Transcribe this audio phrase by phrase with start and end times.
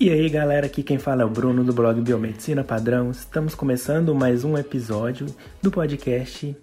[0.00, 3.10] E aí galera, aqui quem fala é o Bruno do blog Biomedicina Padrão.
[3.10, 5.26] Estamos começando mais um episódio
[5.60, 6.56] do podcast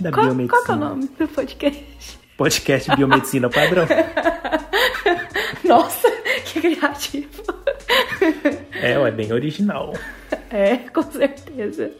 [0.00, 0.64] da Qual, Biomedicina.
[0.64, 2.18] qual é o nome do podcast?
[2.38, 3.86] Podcast Biomedicina Padrão.
[5.68, 6.10] Nossa,
[6.46, 7.42] que criativo.
[8.80, 9.92] É, é bem original.
[10.48, 11.90] É, com certeza.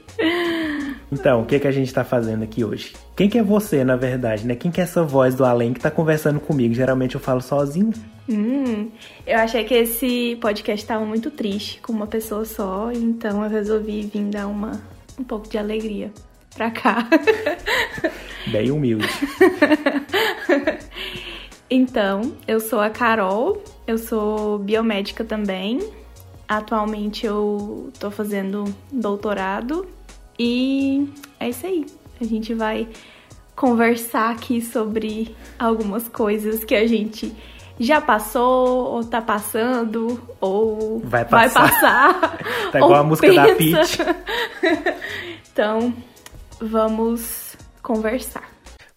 [1.12, 2.94] Então, o que, que a gente tá fazendo aqui hoje?
[3.14, 4.54] Quem que é você, na verdade, né?
[4.54, 6.72] Quem que é essa voz do além que tá conversando comigo?
[6.72, 7.92] Geralmente eu falo sozinho.
[8.28, 8.90] Hum,
[9.26, 14.02] eu achei que esse podcast tava muito triste com uma pessoa só, então eu resolvi
[14.02, 14.82] vir dar uma,
[15.18, 16.12] um pouco de alegria
[16.54, 17.08] pra cá.
[18.52, 19.06] Bem humilde.
[21.70, 25.78] Então, eu sou a Carol, eu sou biomédica também.
[26.48, 29.86] Atualmente eu tô fazendo doutorado
[30.38, 31.06] e
[31.38, 31.84] é isso aí.
[32.18, 32.88] A gente vai
[33.54, 37.34] conversar aqui sobre algumas coisas que a gente
[37.78, 41.70] já passou, ou tá passando, ou Vai passar.
[41.70, 42.38] passar,
[42.72, 44.04] Tá igual a música da pensa.
[44.04, 44.92] Pitty.
[45.52, 45.94] então,
[46.60, 48.44] vamos conversar.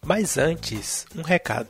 [0.05, 1.69] Mas antes, um recado.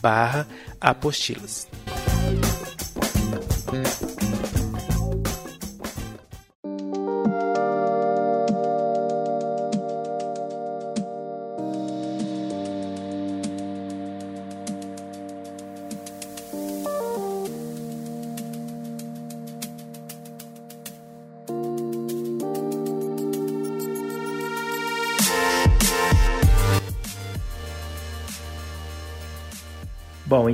[0.00, 0.46] barra
[0.80, 1.68] apostilas.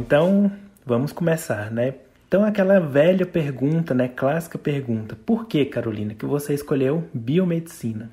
[0.08, 0.50] Então
[0.86, 1.92] vamos começar, né?
[2.26, 4.08] Então aquela velha pergunta, né?
[4.08, 5.14] Clássica pergunta.
[5.14, 8.10] Por que, Carolina, que você escolheu biomedicina?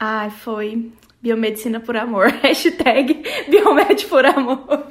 [0.00, 0.90] Ai, foi
[1.22, 2.26] biomedicina por amor.
[2.42, 4.84] Hashtag biomed por amor.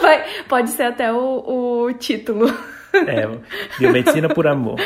[0.00, 2.46] Vai, pode ser até o, o título.
[2.94, 3.26] É,
[3.80, 4.78] biomedicina por amor.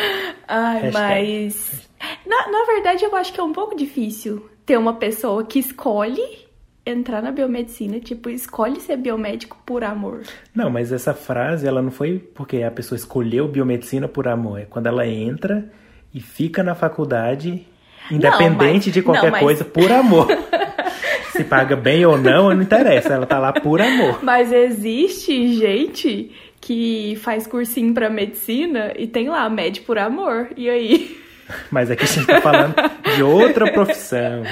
[0.48, 0.92] Ai, Hashtag.
[0.94, 1.90] mas.
[2.24, 6.45] Na, na verdade, eu acho que é um pouco difícil ter uma pessoa que escolhe
[6.86, 10.20] entrar na biomedicina, tipo, escolhe ser biomédico por amor.
[10.54, 14.60] Não, mas essa frase, ela não foi porque a pessoa escolheu biomedicina por amor.
[14.60, 15.69] É quando ela entra
[16.14, 17.66] e fica na faculdade,
[18.10, 20.28] independente mas- de qualquer não, mas- coisa, por amor.
[21.32, 23.12] Se paga bem ou não, não interessa.
[23.12, 24.20] Ela tá lá por amor.
[24.24, 26.30] Mas existe gente
[26.60, 30.48] que faz cursinho pra medicina e tem lá, med por amor.
[30.56, 31.20] E aí?
[31.70, 32.74] Mas aqui a gente tá falando
[33.14, 34.44] de outra profissão.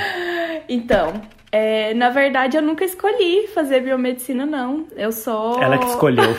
[0.69, 1.23] Então,
[1.57, 4.89] é, na verdade, eu nunca escolhi fazer biomedicina, não.
[4.97, 5.63] Eu só.
[5.63, 6.35] Ela que escolheu.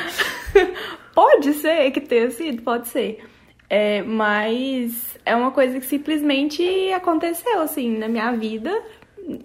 [1.12, 3.24] Pode ser que tenha sido, pode ser.
[3.68, 8.70] É, mas é uma coisa que simplesmente aconteceu, assim, na minha vida.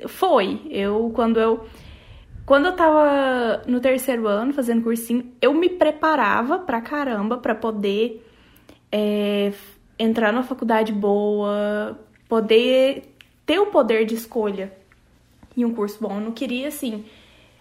[0.07, 0.61] Foi.
[0.69, 1.65] Eu, quando eu.
[2.45, 8.23] Quando eu tava no terceiro ano fazendo cursinho, eu me preparava pra caramba pra poder
[8.91, 9.51] é,
[9.97, 13.14] entrar numa faculdade boa, poder
[13.45, 14.73] ter o poder de escolha
[15.55, 16.15] em um curso bom.
[16.15, 17.05] Eu não queria assim,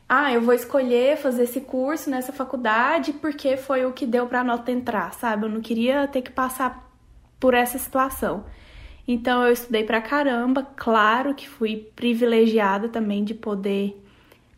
[0.09, 4.45] ah, eu vou escolher fazer esse curso nessa faculdade porque foi o que deu pra
[4.45, 5.47] nota entrar, sabe?
[5.47, 6.91] Eu não queria ter que passar
[7.41, 8.45] por essa situação.
[9.07, 14.01] Então eu estudei pra caramba, claro que fui privilegiada também de poder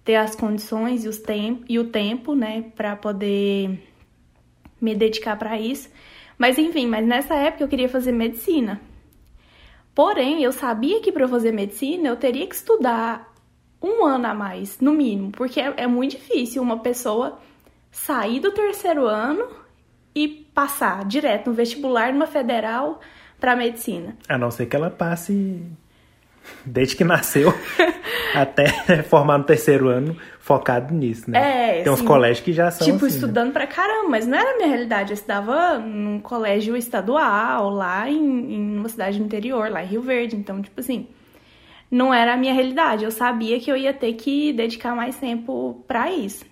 [0.05, 3.83] ter as condições e, os tem e o tempo, né, pra poder
[4.81, 5.89] me dedicar pra isso.
[6.39, 8.81] Mas enfim, mas nessa época eu queria fazer medicina.
[9.97, 13.33] Porém, eu sabia que para fazer medicina eu teria que estudar
[13.83, 17.39] um ano a mais, no mínimo, porque é, é muito difícil uma pessoa
[17.91, 19.49] sair do terceiro ano
[20.15, 23.01] e passar direto no vestibular numa federal
[23.41, 24.15] para medicina.
[24.29, 25.63] A não ser que ela passe
[26.65, 27.53] desde que nasceu
[28.35, 30.17] até formar no terceiro ano
[30.47, 31.79] focado nisso, né?
[31.79, 33.21] É, Tem uns assim, colégios que já são tipo, assim, né?
[33.21, 35.11] estudando pra caramba, mas não era a minha realidade.
[35.11, 40.03] Eu estudava num colégio estadual, lá em, em uma cidade do interior, lá em Rio
[40.03, 40.37] Verde.
[40.37, 41.09] Então, tipo assim,
[41.91, 43.05] não era a minha realidade.
[43.05, 46.45] Eu sabia que eu ia ter que dedicar mais tempo pra isso.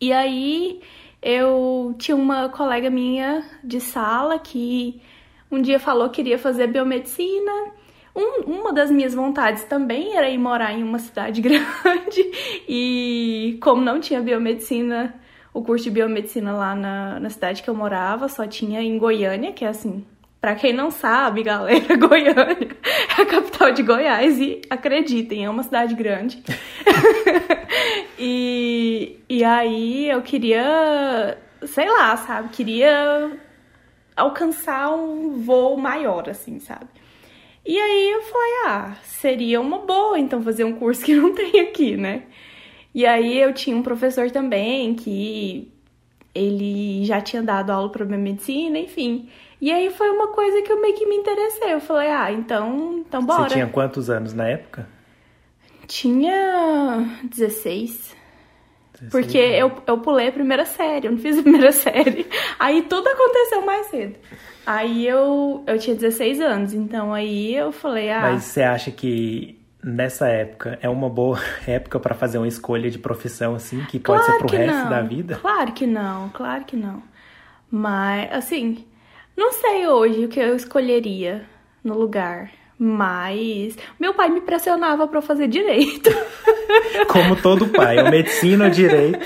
[0.00, 0.80] E aí,
[1.22, 5.00] eu tinha uma colega minha de sala que
[5.50, 7.72] um dia falou que queria fazer biomedicina.
[8.18, 12.32] Um- uma das minhas vontades também era ir morar em uma cidade grande
[12.68, 15.14] e como não tinha biomedicina
[15.54, 19.52] o curso de biomedicina lá na, na cidade que eu morava, só tinha em Goiânia,
[19.52, 20.04] que é assim,
[20.40, 22.76] para quem não sabe, galera, Goiânia
[23.18, 26.42] é a capital de Goiás e acreditem, é uma cidade grande.
[28.18, 31.36] e, e aí eu queria,
[31.66, 33.32] sei lá, sabe, queria
[34.16, 36.86] alcançar um voo maior, assim, sabe?
[37.68, 41.60] E aí eu falei, ah, seria uma boa então fazer um curso que não tem
[41.60, 42.22] aqui, né?
[42.94, 45.70] E aí eu tinha um professor também que
[46.34, 49.28] ele já tinha dado aula para medicina, enfim.
[49.60, 51.74] E aí foi uma coisa que eu meio que me interessei.
[51.74, 53.50] Eu falei, ah, então, então bora.
[53.50, 54.88] Você tinha quantos anos na época?
[55.86, 58.16] Tinha 16.
[59.00, 62.26] 16 porque eu, eu pulei a primeira série, eu não fiz a primeira série.
[62.58, 64.16] Aí tudo aconteceu mais cedo.
[64.66, 68.20] Aí eu, eu tinha 16 anos, então aí eu falei, ah.
[68.20, 72.98] Mas você acha que nessa época é uma boa época para fazer uma escolha de
[72.98, 74.90] profissão assim, que pode claro ser pro resto não.
[74.90, 75.36] da vida?
[75.36, 77.02] Claro que não, claro que não.
[77.70, 78.84] Mas, assim,
[79.36, 81.46] não sei hoje o que eu escolheria
[81.82, 82.50] no lugar.
[82.78, 86.10] Mas meu pai me pressionava para fazer direito.
[87.10, 89.18] Como todo pai, ou medicina ou direito.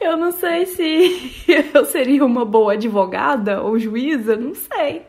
[0.00, 1.32] Eu não sei se
[1.74, 5.02] eu seria uma boa advogada ou juíza, não sei.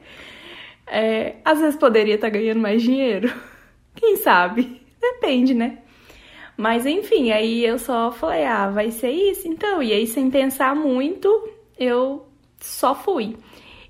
[0.88, 3.32] É, às vezes poderia estar tá ganhando mais dinheiro.
[3.96, 4.82] Quem sabe?
[5.00, 5.78] Depende, né?
[6.58, 9.82] Mas enfim, aí eu só falei, ah, vai ser isso então.
[9.82, 12.28] E aí, sem pensar muito, eu
[12.60, 13.36] só fui.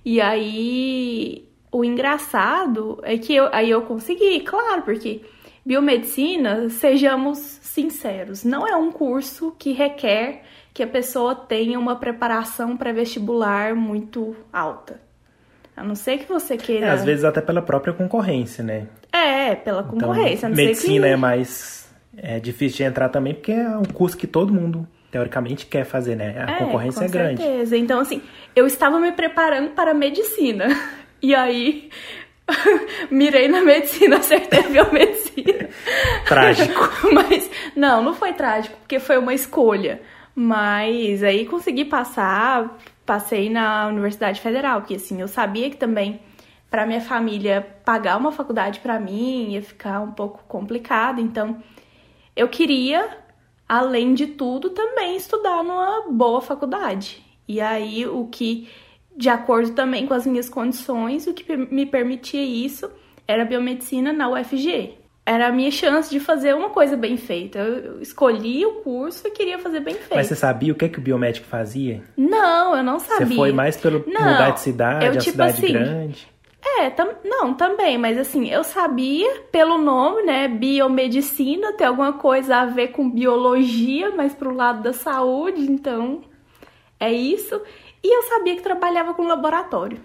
[0.04, 5.22] E aí o engraçado é que eu, aí eu consegui, claro, porque
[5.66, 12.76] biomedicina, sejamos sinceros, não é um curso que requer que a pessoa tenha uma preparação
[12.76, 15.00] pré-vestibular muito alta.
[15.76, 16.88] A não ser que você queira.
[16.88, 18.88] É, às vezes até pela própria concorrência, né?
[19.12, 20.48] É, pela então, concorrência.
[20.48, 21.14] Então, medicina que...
[21.14, 21.82] é mais
[22.16, 26.16] é difícil de entrar também porque é um curso que todo mundo teoricamente quer fazer,
[26.16, 26.46] né?
[26.46, 27.38] A é, concorrência é grande.
[27.38, 27.78] Com certeza.
[27.78, 28.22] Então, assim,
[28.56, 30.68] eu estava me preparando para a medicina.
[31.22, 31.90] E aí,
[33.12, 35.70] mirei na medicina, acertei a biomedicina.
[36.28, 36.90] Trágico.
[37.14, 40.02] Mas, não, não foi trágico, porque foi uma escolha.
[40.34, 46.22] Mas aí consegui passar, passei na Universidade Federal, porque assim, eu sabia que também
[46.70, 51.62] para minha família pagar uma faculdade para mim ia ficar um pouco complicado, então
[52.34, 53.18] eu queria,
[53.68, 57.22] além de tudo, também estudar numa boa faculdade.
[57.46, 58.70] E aí o que
[59.16, 62.90] de acordo também com as minhas condições, o que me permitia isso
[63.28, 64.98] era biomedicina na UFG.
[65.26, 67.60] Era a minha chance de fazer uma coisa bem feita.
[67.60, 70.16] Eu escolhi o curso e queria fazer bem feito.
[70.16, 72.04] Mas você sabia o que, é que o biomédico fazia?
[72.18, 73.28] Não, eu não sabia.
[73.28, 76.28] Você foi mais pelo não, lugar de cidade, eu, a tipo cidade assim, grande?
[76.64, 82.58] É, tam, não, também, mas assim, eu sabia pelo nome, né, biomedicina, tem alguma coisa
[82.58, 86.22] a ver com biologia, mas pro lado da saúde, então
[87.02, 87.62] é isso.
[88.04, 90.00] E eu sabia que trabalhava com laboratório.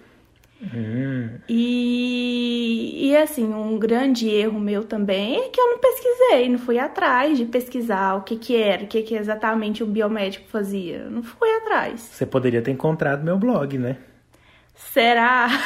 [0.61, 1.37] Hum.
[1.47, 6.79] E, e assim, um grande erro meu também é que eu não pesquisei, não fui
[6.79, 11.07] atrás de pesquisar o que que era, o que que exatamente o biomédico fazia.
[11.09, 12.01] Não fui atrás.
[12.01, 13.97] Você poderia ter encontrado meu blog, né?
[14.73, 15.47] Será?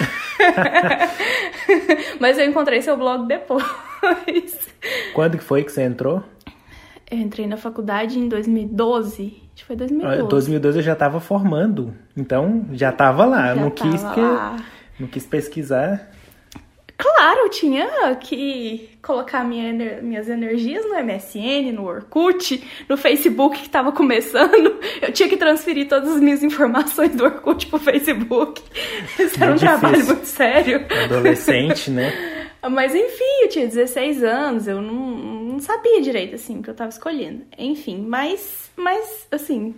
[2.19, 3.63] Mas eu encontrei seu blog depois.
[5.13, 6.23] Quando que foi que você entrou?
[7.11, 9.23] Eu entrei na faculdade em 2012.
[9.53, 10.29] Acho que foi 2012.
[10.29, 13.53] 2012 eu já estava formando, então já estava lá.
[13.53, 14.21] Já não quis que,
[14.97, 16.09] não quis pesquisar.
[16.97, 23.65] Claro, eu tinha que colocar minha, minhas energias no MSN, no Orkut, no Facebook que
[23.65, 24.79] estava começando.
[25.01, 28.61] Eu tinha que transferir todas as minhas informações do Orkut pro Facebook.
[29.17, 29.79] Isso era um difícil.
[29.79, 30.85] trabalho muito sério.
[31.05, 32.13] Adolescente, né?
[32.69, 36.75] Mas enfim, eu tinha 16 anos, eu não, não sabia direito assim o que eu
[36.75, 37.45] tava escolhendo.
[37.57, 39.75] Enfim, mas, mas assim,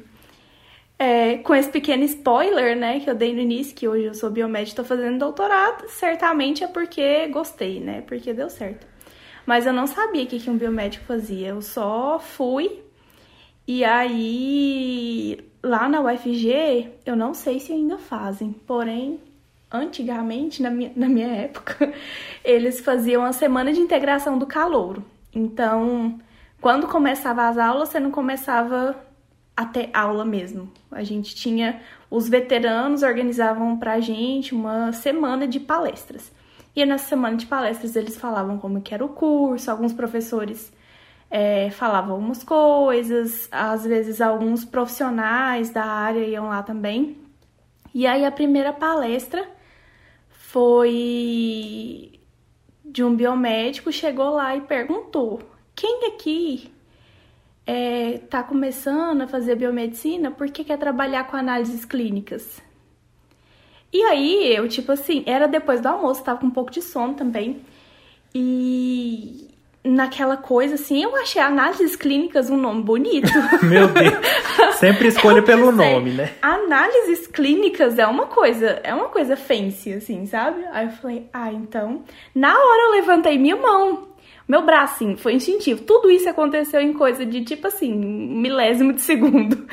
[1.00, 4.30] é, com esse pequeno spoiler, né, que eu dei no início, que hoje eu sou
[4.30, 8.86] biomédica e tô fazendo doutorado, certamente é porque gostei, né, porque deu certo.
[9.46, 12.82] Mas eu não sabia o que, que um biomédico fazia, eu só fui.
[13.68, 19.20] E aí, lá na UFG, eu não sei se ainda fazem, porém,
[19.74, 21.92] antigamente, na minha, na minha época,
[22.46, 25.04] eles faziam a semana de integração do calouro.
[25.34, 26.20] Então,
[26.62, 28.96] quando começava as aulas, você não começava
[29.58, 30.72] a ter aula mesmo.
[30.92, 36.32] A gente tinha os veteranos organizavam pra gente uma semana de palestras.
[36.76, 40.72] E nessa semana de palestras eles falavam como que era o curso, alguns professores
[41.30, 47.18] é, falavam algumas coisas, às vezes alguns profissionais da área iam lá também.
[47.94, 49.44] E aí a primeira palestra
[50.54, 52.12] foi
[52.86, 55.42] de um biomédico, chegou lá e perguntou:
[55.76, 56.72] quem aqui
[57.66, 62.62] é, tá começando a fazer biomedicina porque quer trabalhar com análises clínicas.
[63.92, 67.16] E aí, eu, tipo assim, era depois do almoço, tava com um pouco de sono
[67.16, 67.62] também.
[68.34, 69.50] E
[69.84, 73.32] naquela coisa, assim, eu achei análises clínicas um nome bonito.
[73.62, 74.76] Meu Deus.
[74.76, 76.32] Sempre escolha pelo nome, né?
[76.42, 80.64] Análises clínicas é uma coisa, é uma coisa fancy, assim, sabe?
[80.72, 82.04] Aí eu falei, ah, então.
[82.34, 84.14] Na hora eu levantei minha mão.
[84.48, 85.84] Meu braço, assim, foi instintivo.
[85.84, 89.68] Tudo isso aconteceu em coisa de, tipo assim, milésimo de segundo.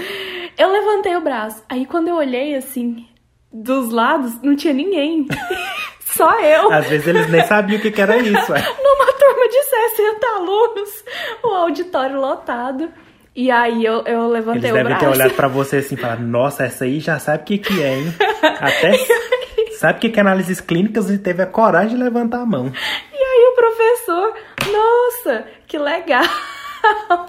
[0.57, 1.63] Eu levantei o braço.
[1.69, 3.07] Aí quando eu olhei, assim,
[3.53, 5.27] dos lados, não tinha ninguém.
[6.17, 6.73] Só eu.
[6.73, 8.55] Às vezes eles nem sabiam o que, que era isso.
[8.55, 8.59] É.
[8.83, 11.05] Numa turma de 60 alunos,
[11.43, 12.89] o auditório lotado.
[13.35, 15.05] E aí eu, eu levantei eles o devem braço.
[15.05, 17.83] ter olhado pra você assim e falar, nossa, essa aí já sabe o que, que
[17.83, 18.15] é, hein?
[18.61, 18.93] Até
[19.79, 22.67] sabe o que, que é análises clínicas e teve a coragem de levantar a mão.
[23.13, 24.35] E aí o professor,
[24.73, 26.25] nossa, que legal.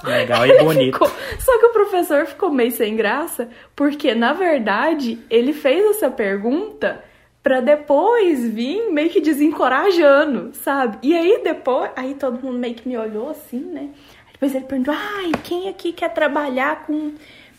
[0.03, 0.93] Legal e Ele bonito.
[0.93, 6.09] ficou- Só que o professor ficou meio sem graça, porque na verdade ele fez essa
[6.09, 7.03] pergunta
[7.43, 10.97] pra depois vir meio que desencorajando, sabe?
[11.01, 13.89] E aí depois, aí todo mundo meio que me olhou assim, né?
[14.27, 17.13] Aí Depois ele perguntou: "Ai, quem aqui quer trabalhar com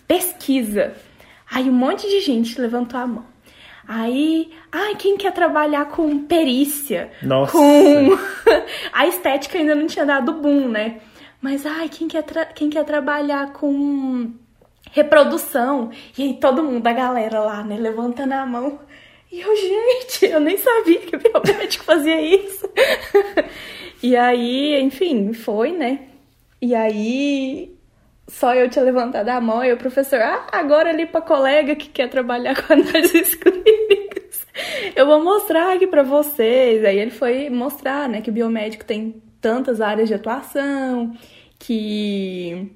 [0.06, 0.94] pesquisa?"
[1.50, 3.24] Aí um monte de gente levantou a mão.
[3.86, 7.10] Aí, ai, quem quer trabalhar com perícia?
[7.22, 7.52] Nossa.
[7.52, 8.16] Com
[8.92, 11.00] a estética ainda não tinha dado boom, né?
[11.40, 14.30] Mas ai, quem quer, tra- quem quer trabalhar com
[14.92, 15.90] reprodução?
[16.16, 18.78] E aí todo mundo, a galera lá, né, levantando a mão.
[19.32, 22.68] E eu, gente, eu nem sabia que o biomédico fazia isso.
[24.02, 26.00] e aí, enfim, foi, né?
[26.60, 27.74] E aí
[28.28, 31.88] só eu tinha levantado a mão e o professor, ah, agora ali pra colega que
[31.88, 34.46] quer trabalhar com análises clínicas.
[34.94, 36.84] Eu vou mostrar aqui pra vocês.
[36.84, 41.16] Aí ele foi mostrar, né, que o biomédico tem tantas áreas de atuação,
[41.58, 42.70] que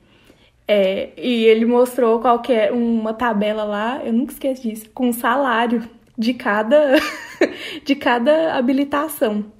[0.67, 6.35] é, e ele mostrou qualquer uma tabela lá, eu nunca esqueço disso, com salário de
[6.35, 6.97] cada
[7.85, 9.53] de cada habilitação.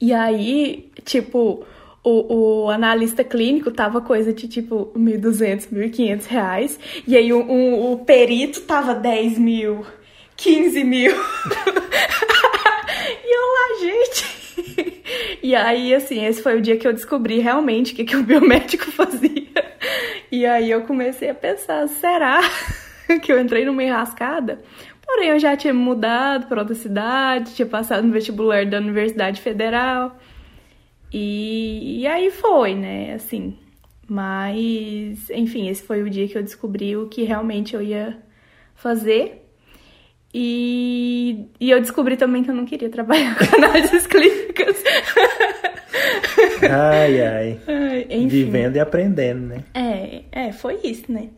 [0.00, 1.64] E aí, tipo,
[2.02, 6.80] o, o analista clínico tava coisa de tipo 1.200, 1.500 reais.
[7.06, 9.86] E aí o, o, o perito tava 10 mil,
[10.36, 11.12] 15 mil.
[13.24, 14.42] e eu lá, gente.
[15.42, 18.22] E aí, assim, esse foi o dia que eu descobri realmente o que, que o
[18.22, 19.42] biomédico fazia.
[20.30, 22.40] E aí eu comecei a pensar, será
[23.22, 24.62] que eu entrei numa enrascada?
[25.12, 30.16] Porém, eu já tinha mudado para outra cidade, tinha passado no vestibular da Universidade Federal.
[31.12, 33.12] E, e aí foi, né?
[33.12, 33.58] Assim.
[34.08, 38.16] Mas, enfim, esse foi o dia que eu descobri o que realmente eu ia
[38.74, 39.46] fazer.
[40.32, 44.82] E, e eu descobri também que eu não queria trabalhar com análises clínicas.
[46.62, 47.60] Ai, ai.
[47.68, 48.28] Ai, Enfim.
[48.28, 49.64] Vivendo e aprendendo, né?
[49.74, 51.28] É, é, foi isso, né?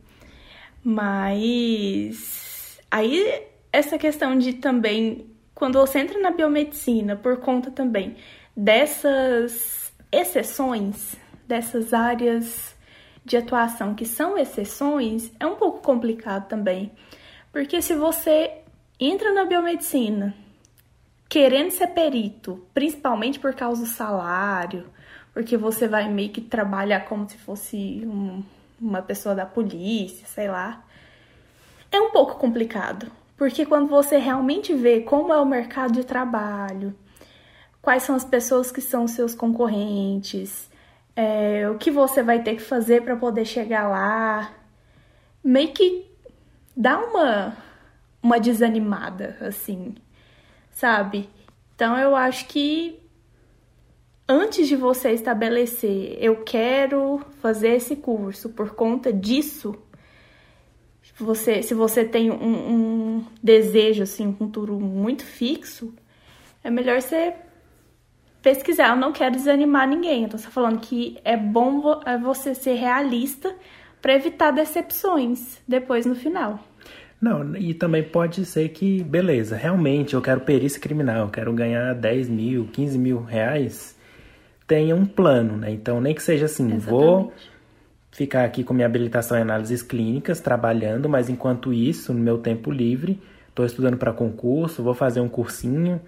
[0.84, 8.16] Mas aí essa questão de também quando você entra na biomedicina por conta também
[8.56, 12.76] dessas exceções, dessas áreas
[13.24, 16.92] de atuação que são exceções, é um pouco complicado também.
[17.50, 18.58] Porque se você
[19.00, 20.32] entra na biomedicina
[21.28, 24.88] querendo ser perito, principalmente por causa do salário,
[25.32, 28.40] porque você vai meio que trabalhar como se fosse um,
[28.80, 30.84] uma pessoa da polícia, sei lá.
[31.90, 36.94] É um pouco complicado, porque quando você realmente vê como é o mercado de trabalho,
[37.82, 40.70] quais são as pessoas que são seus concorrentes,
[41.16, 44.52] é, o que você vai ter que fazer para poder chegar lá,
[45.42, 46.10] meio que
[46.76, 47.56] dá uma,
[48.22, 49.94] uma desanimada, assim,
[50.70, 51.28] sabe?
[51.74, 53.00] Então eu acho que
[54.28, 59.74] antes de você estabelecer, eu quero fazer esse curso por conta disso,
[61.22, 65.92] você, se você tem um, um desejo, assim, um futuro muito fixo,
[66.62, 67.34] é melhor você
[68.42, 68.90] pesquisar.
[68.90, 70.24] Eu não quero desanimar ninguém.
[70.24, 73.54] Eu tô só falando que é bom vo- é você ser realista
[74.02, 76.58] para evitar decepções depois no final.
[77.20, 81.94] Não, e também pode ser que, beleza, realmente eu quero perícia criminal, eu quero ganhar
[81.94, 83.96] 10 mil, 15 mil reais,
[84.66, 85.70] tenha um plano, né?
[85.70, 87.53] Então, nem que seja assim, vou Exatamente.
[88.14, 92.70] Ficar aqui com minha habilitação em análises clínicas, trabalhando, mas enquanto isso, no meu tempo
[92.70, 96.00] livre, estou estudando para concurso, vou fazer um cursinho.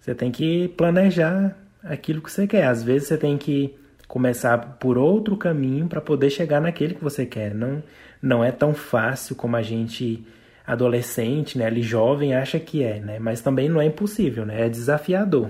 [0.00, 2.66] Você tem que planejar aquilo que você quer.
[2.66, 3.72] Às vezes você tem que
[4.08, 7.54] começar por outro caminho para poder chegar naquele que você quer.
[7.54, 7.80] Não,
[8.20, 10.26] não é tão fácil como a gente
[10.66, 13.18] adolescente, né, ali jovem acha que é, né?
[13.20, 14.66] Mas também não é impossível, né?
[14.66, 15.48] É desafiador.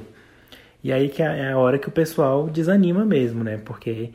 [0.84, 3.58] E aí que é a hora que o pessoal desanima mesmo, né?
[3.64, 4.10] Porque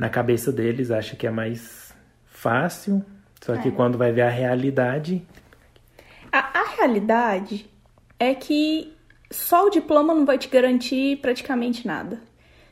[0.00, 3.04] na cabeça deles acha que é mais fácil,
[3.40, 3.70] só que É.
[3.70, 5.22] quando vai ver a realidade,
[6.32, 7.68] A, a realidade
[8.18, 8.96] é que
[9.30, 12.20] só o diploma não vai te garantir praticamente nada.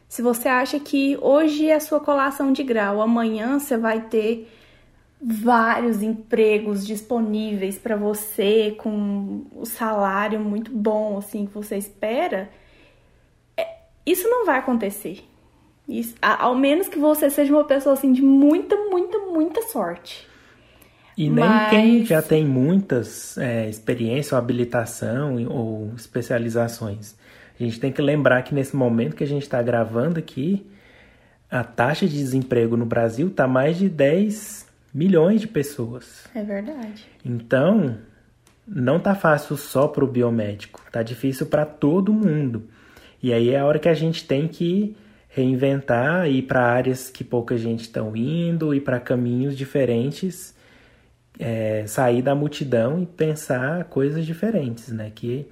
[0.09, 4.51] Se você acha que hoje é a sua colação de grau, amanhã você vai ter
[5.21, 12.49] vários empregos disponíveis para você com o salário muito bom assim que você espera,
[13.57, 15.25] é- isso não vai acontecer.
[15.89, 20.27] Isso- ao menos que você seja uma pessoa assim de muita, muita, muita sorte.
[21.17, 27.17] E nem Mas- quem já tem muitas é, experiência ou habilitação ou especializações.
[27.59, 30.65] A gente tem que lembrar que nesse momento que a gente está gravando aqui,
[31.51, 36.25] a taxa de desemprego no Brasil está mais de 10 milhões de pessoas.
[36.35, 37.05] É verdade.
[37.25, 37.97] Então,
[38.67, 42.65] não tá fácil só para o biomédico, tá difícil para todo mundo.
[43.21, 44.95] E aí é a hora que a gente tem que
[45.29, 50.55] reinventar, ir para áreas que pouca gente estão indo, ir para caminhos diferentes,
[51.39, 55.13] é, sair da multidão e pensar coisas diferentes, né?
[55.15, 55.47] Que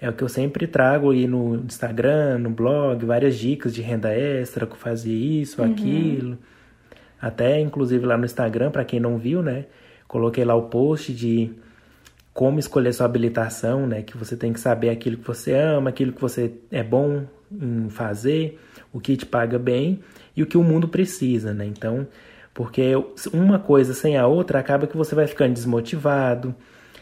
[0.00, 4.14] é o que eu sempre trago aí no Instagram, no blog, várias dicas de renda
[4.14, 6.38] extra, que fazer isso, aquilo.
[7.20, 9.66] Até inclusive lá no Instagram, para quem não viu, né?
[10.06, 11.50] Coloquei lá o post de
[12.32, 14.02] como escolher sua habilitação, né?
[14.02, 17.88] Que você tem que saber aquilo que você ama, aquilo que você é bom em
[17.88, 18.58] fazer,
[18.92, 20.00] o que te paga bem
[20.36, 21.64] e o que o mundo precisa, né?
[21.64, 22.06] Então,
[22.52, 22.92] porque
[23.32, 26.54] uma coisa sem a outra acaba que você vai ficando desmotivado.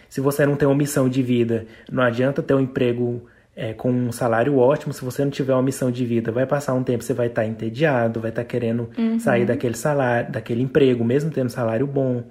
[0.08, 3.26] Se você não tem uma missão de vida, não adianta ter um emprego
[3.56, 4.92] é, com um salário ótimo.
[4.92, 7.46] Se você não tiver uma missão de vida, vai passar um tempo, você vai estar
[7.46, 12.24] entediado, vai estar querendo sair daquele salário, daquele emprego, mesmo tendo salário bom.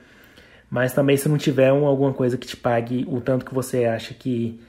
[0.70, 3.86] Mas também se não tiver um, alguma coisa que te pague o tanto que você
[3.86, 4.60] acha que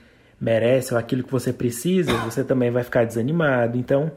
[0.40, 3.78] merece ou aquilo que você precisa, você também vai ficar desanimado.
[3.78, 4.12] Então,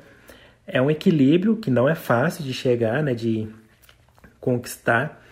[0.68, 3.48] é um equilíbrio que não é fácil de chegar, né, de
[4.40, 5.24] conquistar,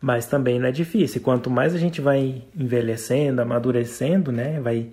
[0.00, 1.20] mas também não é difícil.
[1.20, 4.88] Quanto mais a gente vai envelhecendo, amadurecendo, né, vai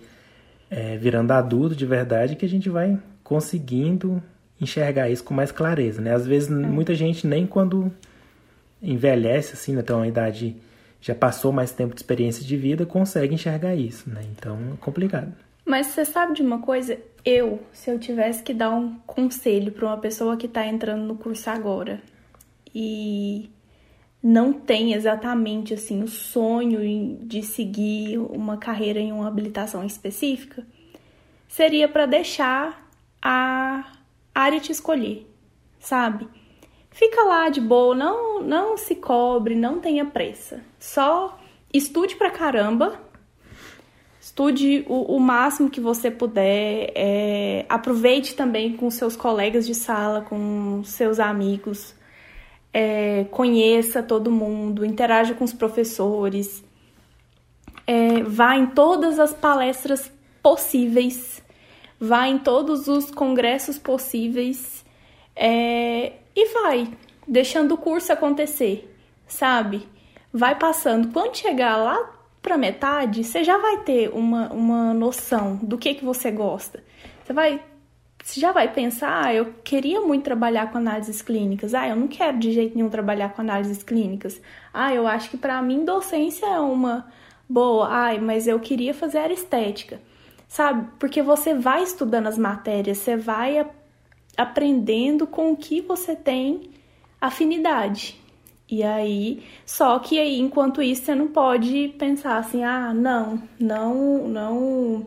[0.70, 4.22] é, virando adulto de verdade, que a gente vai conseguindo
[4.62, 6.14] enxergar isso com mais clareza, né?
[6.14, 7.92] Às vezes muita gente nem quando
[8.82, 10.56] envelhece assim, né, tem uma idade
[11.02, 14.22] já passou mais tempo de experiência de vida, consegue enxergar isso, né?
[14.32, 15.34] Então é complicado.
[15.66, 17.00] Mas você sabe de uma coisa?
[17.24, 21.16] Eu, se eu tivesse que dar um conselho para uma pessoa que tá entrando no
[21.16, 22.02] curso agora
[22.76, 23.50] e
[24.22, 30.66] não tem exatamente assim o sonho de seguir uma carreira em uma habilitação específica,
[31.48, 32.90] seria para deixar
[33.22, 33.94] a
[34.36, 35.26] área te escolher,
[35.80, 36.28] sabe?
[36.92, 40.62] Fica lá de boa, não, não se cobre, não tenha pressa.
[40.78, 41.40] Só
[41.74, 43.00] estude pra caramba,
[44.34, 50.22] estude o, o máximo que você puder, é, aproveite também com seus colegas de sala,
[50.22, 51.94] com seus amigos,
[52.74, 56.64] é, conheça todo mundo, interaja com os professores,
[57.86, 61.44] é, vá em todas as palestras possíveis,
[62.00, 64.84] vá em todos os congressos possíveis
[65.36, 66.92] é, e vai,
[67.28, 68.92] deixando o curso acontecer,
[69.28, 69.88] sabe?
[70.34, 71.14] Vai passando.
[71.14, 76.06] Quando chegar lá pra metade, você já vai ter uma, uma noção do que, que
[76.06, 76.84] você gosta.
[77.24, 77.62] Você vai
[78.24, 81.74] você já vai pensar, ah, eu queria muito trabalhar com análises clínicas.
[81.74, 84.42] Ah, eu não quero de jeito nenhum trabalhar com análises clínicas.
[84.74, 87.06] Ah, eu acho que para mim docência é uma
[87.50, 87.90] boa.
[87.90, 90.00] Ai, mas eu queria fazer estética.
[90.48, 90.88] Sabe?
[91.00, 93.68] Porque você vai estudando as matérias, você vai
[94.38, 96.72] aprendendo com o que você tem
[97.20, 98.23] afinidade.
[98.74, 104.28] E aí, só que aí, enquanto isso, você não pode pensar assim, ah, não, não,
[104.28, 105.06] não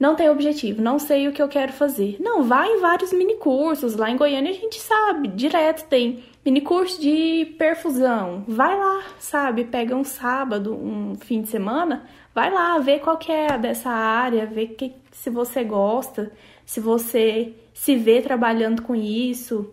[0.00, 2.16] não tem objetivo, não sei o que eu quero fazer.
[2.18, 3.96] Não, vai em vários minicursos.
[3.96, 8.44] Lá em Goiânia a gente sabe, direto tem minicurso de perfusão.
[8.48, 9.64] Vai lá, sabe?
[9.64, 14.46] Pega um sábado, um fim de semana, vai lá, vê qual que é dessa área,
[14.46, 16.32] vê que, se você gosta,
[16.64, 19.70] se você se vê trabalhando com isso.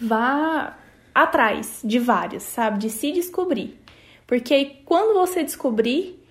[0.00, 0.74] Vá
[1.22, 2.78] atrás de várias, sabe?
[2.78, 3.80] De se descobrir.
[4.26, 6.22] Porque aí, quando você descobrir,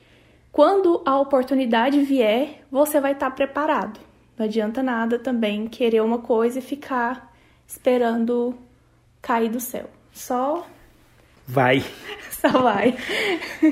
[0.52, 4.00] quando a oportunidade vier, você vai estar preparado.
[4.38, 7.34] Não adianta nada também querer uma coisa e ficar
[7.65, 8.54] esperando
[9.21, 9.89] cair do céu.
[10.13, 10.67] Só,
[11.48, 11.84] Vai.
[12.32, 12.95] só vai.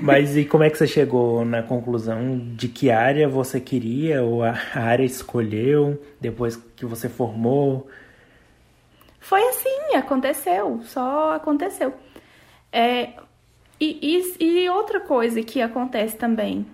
[0.02, 4.43] Mas e como é que você chegou na conclusão de que área você queria ou
[4.43, 7.88] a a área escolheu depois que você formou?
[9.24, 11.94] Foi assim, aconteceu, só aconteceu.
[12.70, 13.14] É,
[13.80, 16.66] e, e, e outra coisa que acontece também,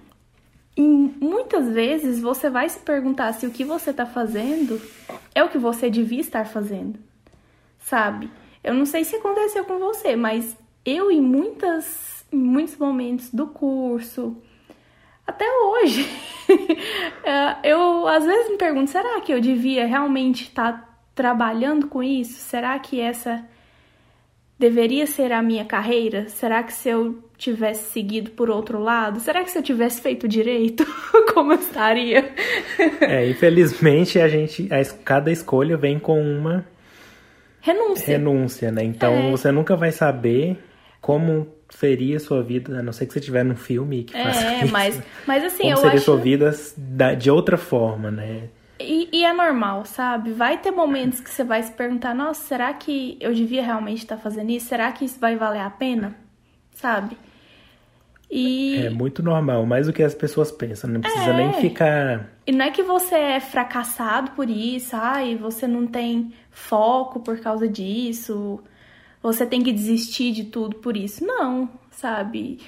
[0.75, 4.81] muitas vezes você vai se perguntar se o que você está fazendo
[5.35, 6.97] é o que você devia estar fazendo.
[7.81, 8.31] sabe?
[8.63, 13.45] Eu não sei se aconteceu com você, mas eu em muitas em muitos momentos do
[13.47, 14.37] curso,
[15.25, 16.07] até hoje,
[17.23, 20.88] é, eu às vezes me pergunto, será que eu devia realmente estar tá
[21.19, 22.39] trabalhando com isso?
[22.39, 23.43] Será que essa
[24.57, 26.29] deveria ser a minha carreira?
[26.29, 30.29] Será que se eu tivesse seguido por outro lado, será que se eu tivesse feito
[30.29, 30.85] direito,
[31.33, 32.33] como eu estaria?
[33.01, 36.65] É, infelizmente a gente, a, cada escolha vem com uma
[37.59, 38.85] renúncia, renúncia né?
[38.85, 39.31] Então é.
[39.31, 40.57] você nunca vai saber
[41.01, 44.39] como seria a sua vida, a não ser que você estiver num filme que faça
[44.39, 44.71] É, isso.
[44.71, 46.05] mas, mas assim, como eu seria acho...
[46.05, 46.55] sua vida
[47.17, 48.43] de outra forma, né?
[49.11, 50.31] E, é normal, sabe?
[50.31, 54.17] Vai ter momentos que você vai se perguntar: nossa, será que eu devia realmente estar
[54.17, 54.67] fazendo isso?
[54.67, 56.15] Será que isso vai valer a pena?
[56.71, 57.17] Sabe?
[58.29, 58.85] E...
[58.85, 61.33] É muito normal, mais do que as pessoas pensam, não precisa é.
[61.33, 62.29] nem ficar.
[62.45, 67.39] E não é que você é fracassado por isso, ai, você não tem foco por
[67.39, 68.59] causa disso,
[69.21, 71.25] você tem que desistir de tudo por isso.
[71.25, 72.59] Não, sabe?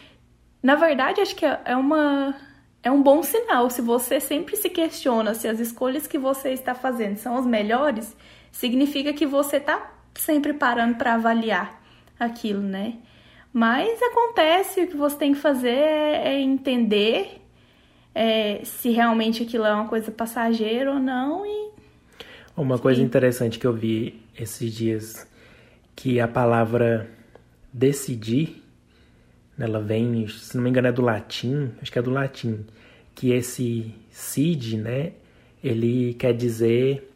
[0.63, 2.35] Na verdade, acho que é uma
[2.83, 3.69] é um bom sinal.
[3.69, 8.15] Se você sempre se questiona se as escolhas que você está fazendo são as melhores,
[8.51, 11.81] significa que você está sempre parando para avaliar
[12.19, 12.95] aquilo, né?
[13.53, 17.41] Mas acontece, o que você tem que fazer é, é entender
[18.15, 21.45] é, se realmente aquilo é uma coisa passageira ou não.
[21.45, 21.71] E...
[22.55, 25.27] Uma coisa interessante que eu vi esses dias,
[25.95, 27.09] que a palavra
[27.73, 28.60] decidir
[29.63, 32.65] ela vem, se não me engano, é do latim, acho que é do latim,
[33.13, 35.13] que esse cid, né,
[35.63, 37.09] ele quer dizer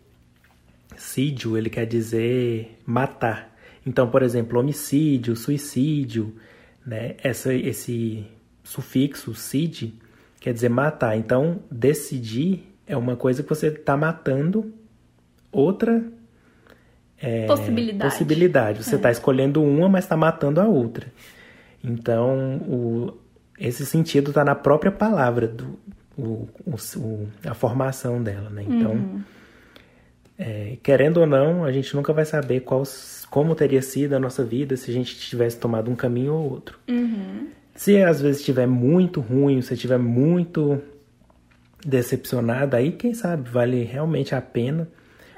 [0.95, 3.55] sídio, ele quer dizer matar.
[3.85, 6.35] Então, por exemplo, homicídio, suicídio,
[6.85, 8.25] né, essa, esse
[8.63, 9.93] sufixo cid
[10.39, 11.17] quer dizer matar.
[11.17, 14.73] Então, decidir é uma coisa que você está matando
[15.51, 16.03] outra
[17.19, 18.11] é, possibilidade.
[18.11, 18.83] possibilidade.
[18.83, 19.11] Você está é.
[19.11, 21.07] escolhendo uma, mas está matando a outra.
[21.85, 23.17] Então, o,
[23.59, 25.77] esse sentido está na própria palavra, do,
[26.17, 26.47] o,
[26.97, 28.63] o, a formação dela, né?
[28.67, 29.21] Então, uhum.
[30.37, 32.83] é, querendo ou não, a gente nunca vai saber qual,
[33.29, 36.79] como teria sido a nossa vida se a gente tivesse tomado um caminho ou outro.
[36.87, 37.47] Uhum.
[37.75, 40.81] Se às vezes estiver muito ruim, se estiver muito
[41.85, 44.87] decepcionada, aí quem sabe vale realmente a pena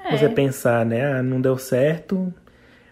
[0.04, 0.16] é.
[0.16, 1.12] você pensar, né?
[1.12, 2.32] Ah, não deu certo,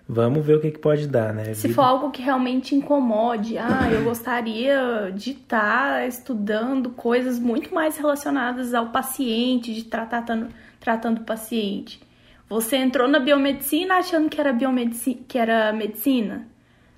[0.08, 1.52] Vamos ver o que, que pode dar, né?
[1.54, 7.74] Se for algo que realmente incomode, ah, eu gostaria de estar tá estudando coisas muito
[7.74, 12.00] mais relacionadas ao paciente, de tratar tratando, tratando o paciente.
[12.48, 16.46] Você entrou na biomedicina achando que era biomedicina, que era medicina,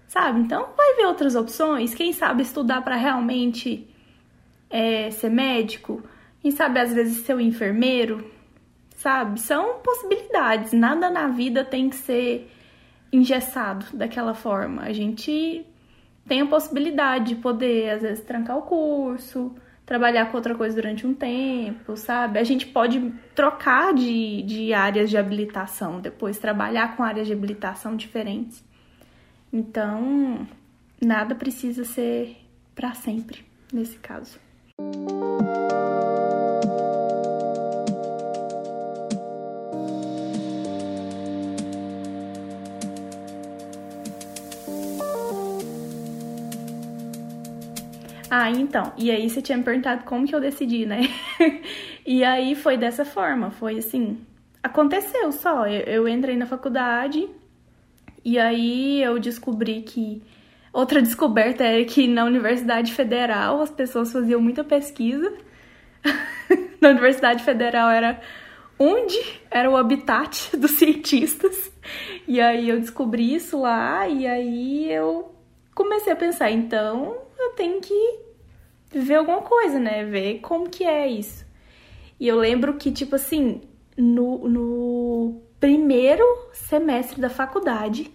[0.06, 0.40] sabe?
[0.40, 1.94] Então vai ver outras opções.
[1.94, 3.88] Quem sabe estudar para realmente
[4.68, 6.02] é, ser médico,
[6.42, 8.30] quem sabe às vezes ser um enfermeiro,
[8.96, 9.40] sabe?
[9.40, 10.74] São possibilidades.
[10.74, 12.50] Nada na vida tem que ser
[13.12, 14.82] engessado daquela forma.
[14.82, 15.64] A gente
[16.26, 19.54] tem a possibilidade de poder, às vezes, trancar o curso,
[19.86, 22.38] trabalhar com outra coisa durante um tempo, sabe?
[22.38, 27.96] A gente pode trocar de, de áreas de habilitação, depois trabalhar com áreas de habilitação
[27.96, 28.62] diferentes.
[29.50, 30.46] Então,
[31.00, 32.36] nada precisa ser
[32.74, 34.38] para sempre nesse caso.
[48.30, 48.92] Ah, então.
[48.96, 51.00] E aí você tinha me perguntado como que eu decidi, né?
[52.06, 54.18] e aí foi dessa forma, foi assim,
[54.62, 55.66] aconteceu só.
[55.66, 57.28] Eu, eu, entrei na faculdade
[58.24, 60.22] e aí eu descobri que
[60.72, 65.32] outra descoberta é que na Universidade Federal as pessoas faziam muita pesquisa.
[66.80, 68.20] na Universidade Federal era
[68.78, 69.18] onde
[69.50, 71.70] era o habitat dos cientistas.
[72.26, 75.34] E aí eu descobri isso lá e aí eu
[75.78, 78.18] comecei a pensar, então eu tenho que
[78.90, 80.04] ver alguma coisa, né?
[80.04, 81.46] Ver como que é isso.
[82.18, 83.60] E eu lembro que, tipo assim,
[83.96, 88.12] no, no primeiro semestre da faculdade,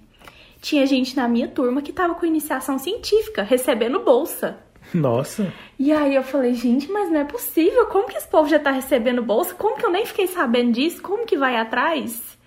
[0.62, 4.60] tinha gente na minha turma que tava com iniciação científica, recebendo bolsa.
[4.94, 5.54] Nossa.
[5.80, 7.86] E aí eu falei, gente, mas não é possível.
[7.86, 9.56] Como que esse povo já tá recebendo bolsa?
[9.56, 11.02] Como que eu nem fiquei sabendo disso?
[11.02, 12.38] Como que vai atrás?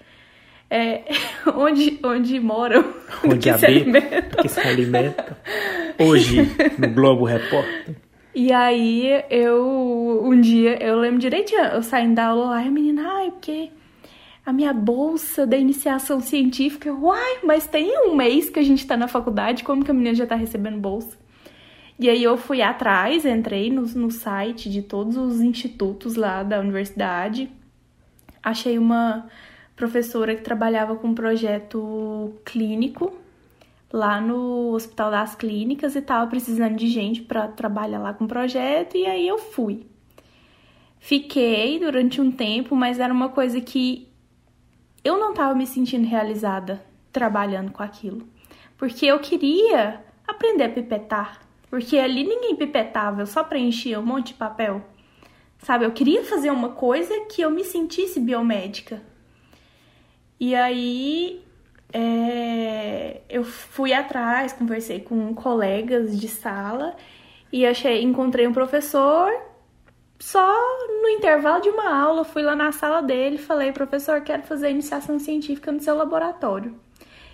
[0.68, 1.04] É,
[1.54, 2.84] onde, onde moram?
[3.24, 5.36] Onde que habitam, que se alimentam.
[5.98, 6.38] Hoje,
[6.78, 7.96] no Globo Repórter.
[8.34, 12.70] E aí eu um dia, eu lembro direitinho, eu saindo da aula lá, e a
[12.70, 13.70] menina, ai, porque
[14.44, 18.96] a minha bolsa da iniciação científica, uai, mas tem um mês que a gente tá
[18.96, 21.16] na faculdade, como que a menina já tá recebendo bolsa?
[21.98, 26.60] E aí eu fui atrás, entrei no, no site de todos os institutos lá da
[26.60, 27.50] universidade,
[28.42, 29.26] achei uma,
[29.76, 33.14] professora que trabalhava com um projeto clínico
[33.92, 38.28] lá no Hospital das Clínicas e tava precisando de gente para trabalhar lá com o
[38.28, 39.86] projeto e aí eu fui.
[40.98, 44.08] Fiquei durante um tempo, mas era uma coisa que
[45.04, 48.26] eu não tava me sentindo realizada trabalhando com aquilo.
[48.76, 51.40] Porque eu queria aprender a pipetar.
[51.70, 54.84] Porque ali ninguém pipetava, eu só preenchia um monte de papel.
[55.58, 59.02] Sabe, eu queria fazer uma coisa que eu me sentisse biomédica.
[60.38, 61.42] E aí
[61.92, 66.94] é, eu fui atrás, conversei com colegas de sala
[67.52, 69.32] e achei, encontrei um professor.
[70.18, 70.54] Só
[71.02, 74.70] no intervalo de uma aula, fui lá na sala dele e falei, professor, quero fazer
[74.70, 76.74] iniciação científica no seu laboratório.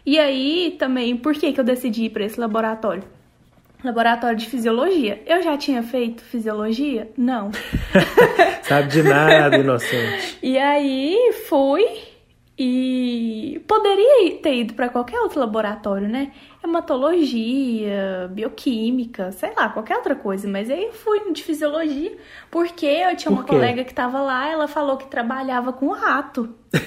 [0.04, 3.04] E aí também, por que, que eu decidi ir para esse laboratório?
[3.84, 5.22] Laboratório de fisiologia.
[5.26, 7.10] Eu já tinha feito fisiologia?
[7.16, 7.50] Não.
[8.62, 10.38] Sabe de nada, inocente.
[10.42, 11.84] e aí fui
[12.58, 16.32] e poderia ter ido para qualquer outro laboratório, né?
[16.62, 20.46] Hematologia, bioquímica, sei lá, qualquer outra coisa.
[20.46, 22.12] Mas aí eu fui de fisiologia
[22.50, 26.54] porque eu tinha uma colega que tava lá, ela falou que trabalhava com rato.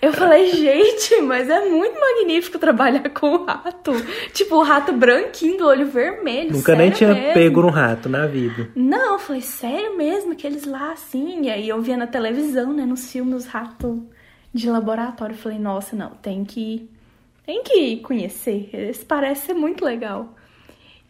[0.00, 3.90] Eu falei, gente, mas é muito magnífico trabalhar com rato.
[4.32, 6.52] Tipo, o rato branquinho do olho vermelho.
[6.52, 7.34] Nunca nem tinha mesmo?
[7.34, 8.70] pego no rato na vida.
[8.76, 10.32] Não, eu falei, sério mesmo?
[10.32, 11.42] Aqueles lá assim.
[11.42, 13.98] E aí eu via na televisão, né, nos filmes, os ratos
[14.58, 15.34] de laboratório.
[15.34, 16.88] Eu falei, nossa, não, tem que.
[17.44, 18.68] Tem que conhecer.
[18.72, 20.34] Esse parece ser muito legal.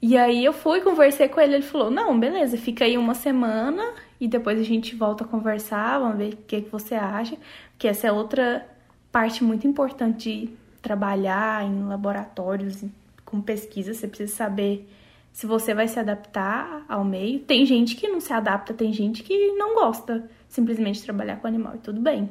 [0.00, 3.82] E aí eu fui, conversei com ele, ele falou, não, beleza, fica aí uma semana
[4.20, 7.36] e depois a gente volta a conversar, vamos ver o que, que você acha.
[7.76, 8.64] Que essa é outra
[9.10, 12.84] parte muito importante de trabalhar em laboratórios
[13.24, 14.88] com pesquisa, você precisa saber
[15.32, 17.40] se você vai se adaptar ao meio.
[17.40, 21.74] Tem gente que não se adapta, tem gente que não gosta simplesmente trabalhar com animal
[21.74, 22.30] e tudo bem.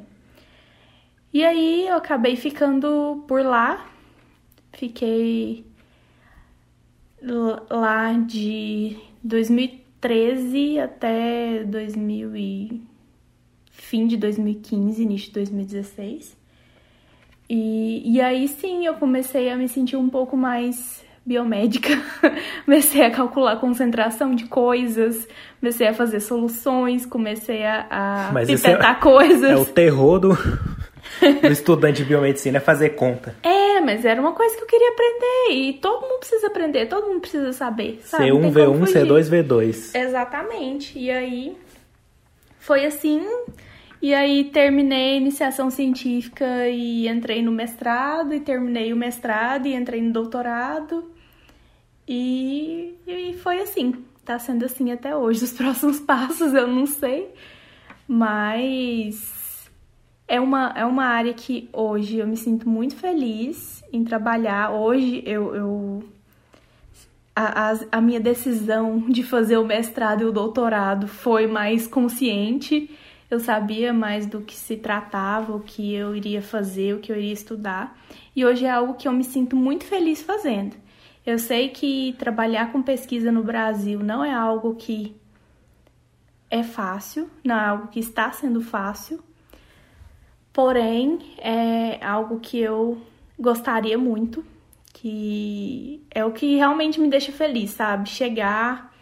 [1.32, 3.86] E aí eu acabei ficando por lá.
[4.72, 5.64] Fiquei
[7.70, 12.82] lá de 2013 até 2000 e
[13.70, 16.36] fim de 2015, início de 2016.
[17.50, 21.90] E, e aí sim eu comecei a me sentir um pouco mais biomédica,
[22.64, 25.28] comecei a calcular a concentração de coisas,
[25.60, 29.50] comecei a fazer soluções, comecei a, a Mas pipetar é, coisas.
[29.50, 30.38] É o terror do,
[31.42, 33.34] do estudante de biomedicina, é fazer conta.
[33.42, 37.06] É, mas era uma coisa que eu queria aprender e todo mundo precisa aprender, todo
[37.06, 38.00] mundo precisa saber.
[38.04, 38.30] Sabe?
[38.30, 39.98] C1, V1, C2, V2.
[39.98, 40.98] Exatamente.
[40.98, 41.56] E aí
[42.58, 43.22] foi assim
[44.00, 49.74] e aí terminei a iniciação científica e entrei no mestrado, e terminei o mestrado e
[49.74, 51.10] entrei no doutorado.
[52.06, 53.92] E, e foi assim,
[54.24, 55.44] tá sendo assim até hoje.
[55.44, 57.28] Os próximos passos eu não sei,
[58.06, 59.37] mas
[60.28, 64.70] é uma, é uma área que hoje eu me sinto muito feliz em trabalhar.
[64.70, 66.04] Hoje eu, eu
[67.34, 72.90] a, a, a minha decisão de fazer o mestrado e o doutorado foi mais consciente
[73.30, 77.16] eu sabia mais do que se tratava, o que eu iria fazer, o que eu
[77.16, 77.98] iria estudar.
[78.34, 80.76] E hoje é algo que eu me sinto muito feliz fazendo.
[81.26, 85.14] Eu sei que trabalhar com pesquisa no Brasil não é algo que
[86.50, 89.22] é fácil, não é algo que está sendo fácil,
[90.52, 93.00] porém é algo que eu
[93.38, 94.44] gostaria muito,
[94.92, 98.08] que é o que realmente me deixa feliz, sabe?
[98.08, 98.92] Chegar,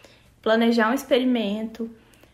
[0.41, 1.89] planejar um experimento,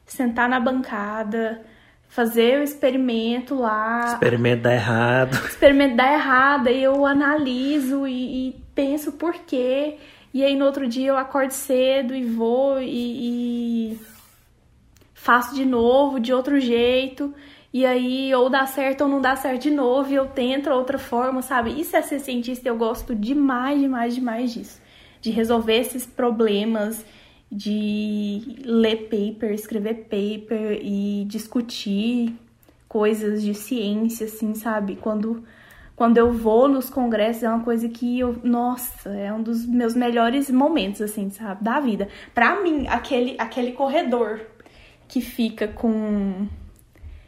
[0.05, 1.63] sentar na bancada,
[2.09, 4.13] fazer o experimento lá.
[4.13, 5.33] Experimento dá errado.
[5.47, 9.97] Experimento dá errado, aí eu analiso e, e penso por quê.
[10.33, 13.99] E aí no outro dia eu acordo cedo e vou e, e
[15.13, 17.33] faço de novo, de outro jeito.
[17.73, 20.99] E aí ou dá certo ou não dá certo de novo e eu tento outra
[20.99, 21.71] forma, sabe?
[21.81, 24.79] Isso é ser cientista, eu gosto demais, demais, demais disso.
[25.19, 27.03] De resolver esses problemas
[27.51, 32.35] de ler paper, escrever paper e discutir
[32.87, 34.95] coisas de ciência, assim, sabe?
[34.95, 35.43] Quando,
[35.95, 39.95] quando eu vou nos congressos é uma coisa que eu, nossa, é um dos meus
[39.95, 41.63] melhores momentos, assim, sabe?
[41.63, 42.07] Da vida.
[42.35, 44.41] Pra mim, aquele, aquele corredor
[45.07, 46.47] que fica com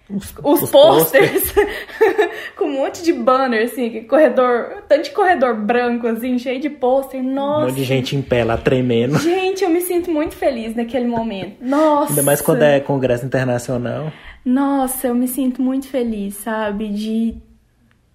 [0.09, 1.53] os, os, os posters
[2.55, 7.23] com um monte de banner, assim, corredor, tanto de corredor branco, assim, cheio de pôster,
[7.23, 7.65] nossa.
[7.65, 9.17] Um monte de gente em pé lá tremendo.
[9.19, 11.57] Gente, eu me sinto muito feliz naquele momento.
[11.59, 12.11] Nossa.
[12.11, 14.11] Ainda mais quando é congresso internacional.
[14.43, 17.35] Nossa, eu me sinto muito feliz, sabe, de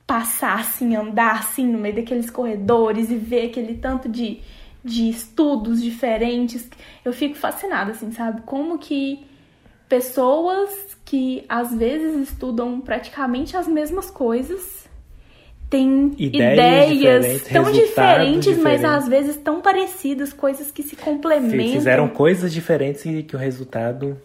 [0.06, 4.40] passar assim, andar assim no meio daqueles corredores e ver aquele tanto de,
[4.84, 6.68] de estudos diferentes.
[7.04, 8.42] Eu fico fascinada, assim, sabe?
[8.42, 9.24] Como que
[9.90, 14.88] pessoas que às vezes estudam praticamente as mesmas coisas,
[15.68, 21.72] têm Ideias ideias, diferentes, tão diferentes, mas às vezes tão parecidas, coisas que se complementam.
[21.72, 24.16] Fizeram coisas diferentes e que o resultado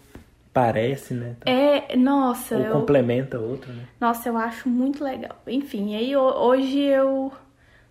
[0.54, 1.36] parece, né?
[1.45, 3.84] É, nossa, Ou eu, complementa outro, né?
[3.99, 5.36] nossa, eu acho muito legal.
[5.47, 7.32] Enfim, aí ho- hoje eu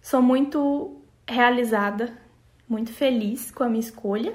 [0.01, 0.97] sou muito
[1.29, 2.13] realizada,
[2.69, 4.33] muito feliz com a minha escolha.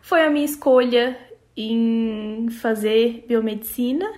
[0.00, 1.16] Foi a minha escolha
[1.56, 4.10] em fazer biomedicina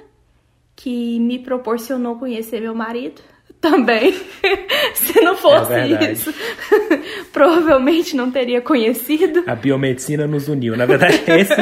[0.77, 3.23] que me proporcionou conhecer meu marido
[3.61, 4.13] também.
[4.95, 6.33] Se não fosse É isso,
[7.33, 9.45] provavelmente não teria conhecido.
[9.47, 10.77] A biomedicina nos uniu.
[10.77, 11.55] Na verdade, esse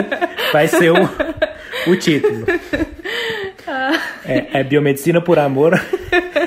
[0.53, 2.45] vai ser o, o título.
[4.25, 5.75] É, é biomedicina por amor.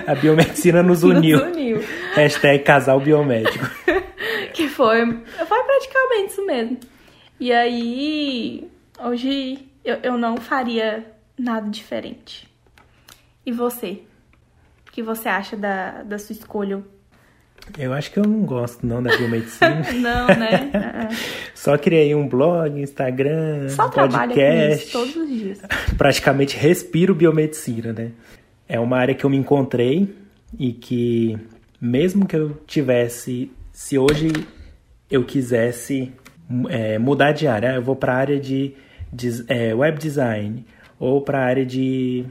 [0.06, 1.38] A biomedicina nos uniu.
[1.38, 1.84] Nos uniu.
[2.14, 3.66] Hashtag casal biomédico.
[4.54, 5.06] Que foi,
[5.48, 6.78] foi praticamente isso mesmo.
[7.40, 8.68] E aí,
[9.06, 11.06] hoje eu, eu não faria
[11.38, 12.50] nada diferente.
[13.46, 14.02] E você?
[14.88, 16.84] O que você acha da, da sua escolha?
[17.78, 19.82] Eu acho que eu não gosto não da biomedicina.
[19.94, 21.10] Não, né?
[21.56, 24.84] Só criei um blog, Instagram, Só podcast.
[24.84, 25.62] isso todos os dias.
[25.98, 28.12] praticamente respiro biomedicina, né?
[28.68, 30.14] É uma área que eu me encontrei
[30.60, 31.38] e que,
[31.82, 34.32] mesmo que eu tivesse, se hoje
[35.10, 36.12] eu quisesse
[36.70, 38.76] é, mudar de área, eu vou para a área de,
[39.78, 40.66] web design
[41.00, 42.26] ou para a área de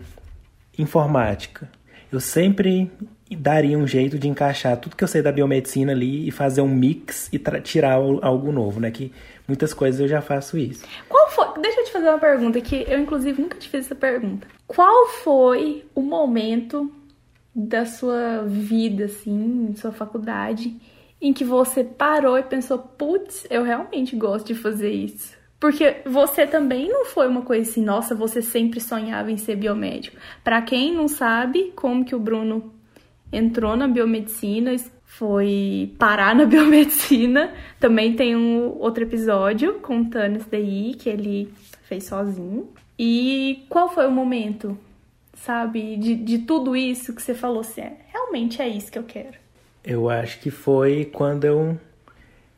[0.78, 1.68] informática,
[2.12, 2.90] eu sempre
[3.38, 6.68] daria um jeito de encaixar tudo que eu sei da biomedicina ali e fazer um
[6.68, 8.90] mix e tirar al- algo novo, né?
[8.90, 9.12] Que
[9.48, 10.84] muitas coisas eu já faço isso.
[11.08, 11.60] Qual foi?
[11.60, 14.46] Deixa eu te fazer uma pergunta que eu, inclusive, nunca te fiz essa pergunta.
[14.66, 16.92] Qual foi o momento
[17.54, 20.76] da sua vida, assim, sua faculdade,
[21.20, 25.34] em que você parou e pensou, putz, eu realmente gosto de fazer isso?
[25.64, 30.14] Porque você também não foi uma coisa assim, nossa, você sempre sonhava em ser biomédico.
[30.44, 32.70] Pra quem não sabe como que o Bruno
[33.32, 37.54] entrou na biomedicina, foi parar na biomedicina.
[37.80, 41.50] Também tem um outro episódio contando isso daí, que ele
[41.84, 42.68] fez sozinho.
[42.98, 44.76] E qual foi o momento,
[45.32, 49.04] sabe, de, de tudo isso que você falou assim, é, realmente é isso que eu
[49.04, 49.38] quero.
[49.82, 51.80] Eu acho que foi quando eu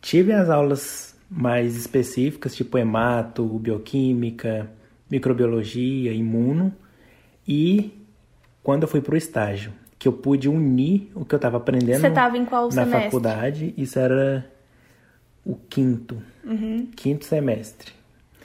[0.02, 4.70] tive as aulas mais específicas, tipo hemato, bioquímica,
[5.10, 6.72] microbiologia, imuno,
[7.46, 7.92] e
[8.62, 12.00] quando eu fui para o estágio, que eu pude unir o que eu estava aprendendo
[12.00, 13.02] Você tava em qual na semestre?
[13.02, 14.46] faculdade, isso era
[15.44, 16.88] o quinto, Uhum.
[16.94, 17.92] quinto semestre.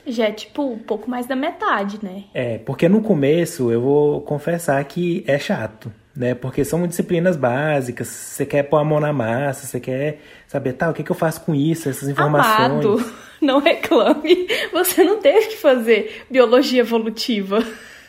[0.06, 2.24] Já é tipo um pouco mais da metade, né?
[2.34, 6.34] É, porque no começo eu vou confessar que é chato, né?
[6.34, 10.90] Porque são disciplinas básicas, você quer pôr a mão na massa, você quer saber, tá,
[10.90, 12.70] o que, que eu faço com isso, essas informações.
[12.70, 14.46] Amado, não reclame.
[14.72, 17.64] Você não teve que fazer biologia evolutiva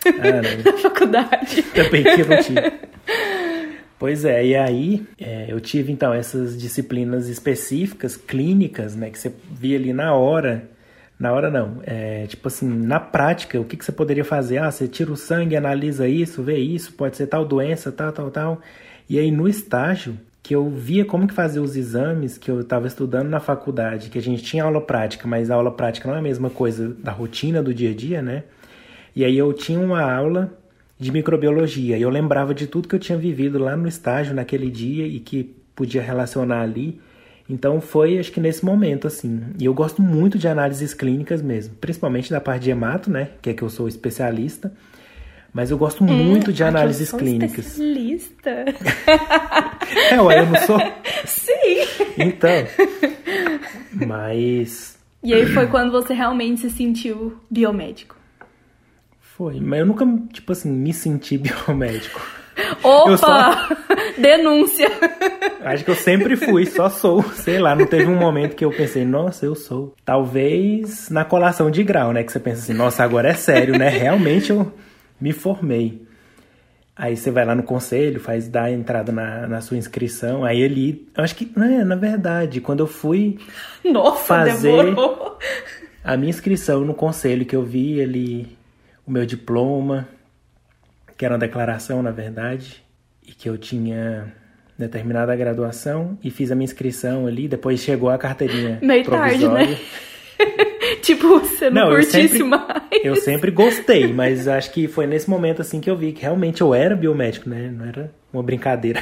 [0.06, 0.72] Ah, não.
[0.74, 1.64] na faculdade.
[1.64, 2.74] Também que eu não tive.
[3.98, 9.10] Pois é, e aí é, eu tive então essas disciplinas específicas, clínicas, né?
[9.10, 10.70] Que você via ali na hora.
[11.24, 14.58] Na hora não, é, tipo assim, na prática, o que, que você poderia fazer?
[14.58, 18.30] Ah, você tira o sangue, analisa isso, vê isso, pode ser tal doença, tal, tal,
[18.30, 18.62] tal.
[19.10, 22.88] E aí no estágio, que eu via como que fazia os exames que eu estava
[22.88, 26.20] estudando na faculdade, que a gente tinha aula prática, mas a aula prática não é
[26.20, 28.44] a mesma coisa da rotina do dia a dia, né?
[29.16, 30.52] E aí eu tinha uma aula
[31.00, 34.70] de microbiologia e eu lembrava de tudo que eu tinha vivido lá no estágio naquele
[34.70, 37.00] dia e que podia relacionar ali.
[37.50, 39.42] Então foi, acho que nesse momento, assim.
[39.60, 43.30] E eu gosto muito de análises clínicas mesmo, principalmente da parte de hemato, né?
[43.42, 44.72] Que é que eu sou especialista.
[45.54, 47.66] Mas eu gosto muito de que eu análises sou clínicas.
[47.66, 48.66] Especialista.
[50.10, 50.80] É, ué, eu não sou.
[51.26, 51.54] Sim.
[52.18, 52.50] Então.
[54.08, 54.98] Mas.
[55.22, 58.16] E aí foi quando você realmente se sentiu biomédico.
[59.20, 59.60] Foi.
[59.60, 62.26] Mas eu nunca, tipo assim, me senti biomédico.
[62.84, 63.18] Opa!
[63.18, 63.68] Só-
[64.18, 64.88] Denúncia!
[65.64, 67.24] Acho que eu sempre fui, só sou.
[67.24, 69.94] Sei lá, não teve um momento que eu pensei, nossa, eu sou.
[70.06, 72.24] Talvez na colação de grau, né?
[72.24, 73.90] Que você pensa assim, nossa, agora é sério, né?
[73.90, 74.72] Realmente eu
[75.20, 76.02] me formei.
[76.96, 80.46] Aí você vai lá no conselho, faz dar entrada na, na sua inscrição.
[80.46, 81.08] Aí ele.
[81.18, 81.52] Eu acho que.
[81.58, 83.40] É, na verdade, quando eu fui
[83.84, 85.40] Nossa, Fazer- demorou.
[86.04, 88.56] a minha inscrição no conselho, que eu vi ali
[89.08, 90.08] o meu diploma,
[91.24, 92.84] que era uma declaração, na verdade,
[93.26, 94.34] e que eu tinha
[94.78, 99.40] determinado a graduação, e fiz a minha inscrição ali, depois chegou a carteirinha Meio tarde,
[99.46, 99.68] provisória.
[99.68, 99.80] né?
[101.02, 102.84] Tipo, você não, Não, eu curtisse sempre- mais.
[103.04, 106.60] Eu sempre gostei, mas acho que foi nesse momento assim que eu vi que realmente
[106.62, 107.70] eu era biomédico, né?
[107.74, 109.02] Não era uma brincadeira.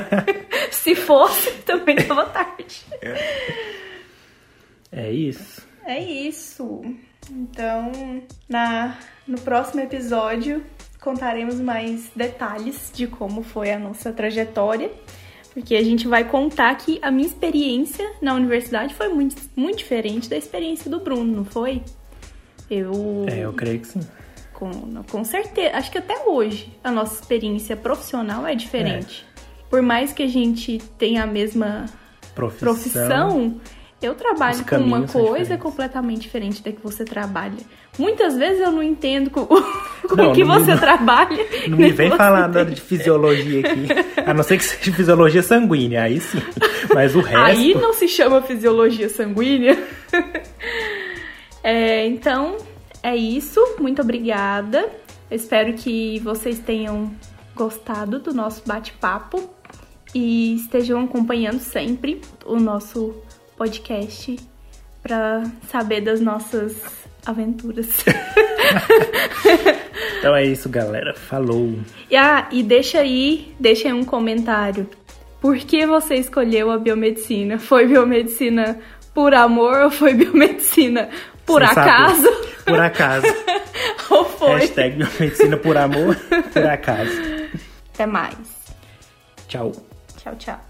[0.70, 2.84] Se fosse, também tava tarde.
[4.92, 5.66] É isso.
[5.86, 6.82] É isso.
[7.30, 10.62] Então, na, no próximo episódio,
[11.06, 14.90] contaremos mais detalhes de como foi a nossa trajetória,
[15.54, 20.28] porque a gente vai contar que a minha experiência na universidade foi muito, muito diferente
[20.28, 21.80] da experiência do Bruno, não foi?
[22.68, 23.24] Eu.
[23.28, 24.00] É, eu creio que sim.
[24.52, 24.72] Com,
[25.08, 25.76] com certeza.
[25.76, 29.24] Acho que até hoje a nossa experiência profissional é diferente.
[29.36, 29.40] É.
[29.70, 31.86] Por mais que a gente tenha a mesma
[32.34, 33.60] profissão, profissão
[34.00, 37.56] eu trabalho com uma coisa completamente diferente da que você trabalha.
[37.98, 39.46] Muitas vezes eu não entendo com,
[40.06, 41.46] com não, que você me, trabalha.
[41.68, 43.86] Não me vem falar nada de fisiologia aqui.
[44.24, 46.42] A não ser que seja fisiologia sanguínea, aí sim.
[46.92, 47.38] Mas o resto.
[47.38, 49.82] Aí não se chama fisiologia sanguínea.
[51.64, 52.58] É, então,
[53.02, 53.60] é isso.
[53.80, 54.90] Muito obrigada.
[55.30, 57.10] Eu espero que vocês tenham
[57.54, 59.50] gostado do nosso bate-papo
[60.14, 63.14] e estejam acompanhando sempre o nosso
[63.56, 64.36] podcast
[65.02, 66.74] para saber das nossas
[67.24, 67.88] aventuras.
[70.18, 71.14] então é isso, galera.
[71.14, 71.78] Falou.
[72.10, 74.88] E, ah, e deixa aí, deixa aí um comentário.
[75.40, 77.58] Por que você escolheu a biomedicina?
[77.58, 78.80] Foi biomedicina
[79.14, 81.08] por amor ou foi biomedicina
[81.44, 82.22] por Sem acaso?
[82.22, 82.64] Saber.
[82.64, 83.26] Por acaso.
[84.10, 84.60] ou foi?
[84.60, 86.16] Hashtag biomedicina por amor,
[86.52, 87.12] por acaso.
[87.94, 88.36] Até mais.
[89.48, 89.72] Tchau.
[90.16, 90.65] Tchau, tchau.